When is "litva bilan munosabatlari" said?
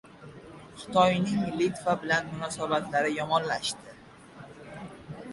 1.59-3.11